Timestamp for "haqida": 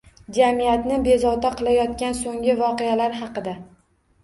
3.23-3.57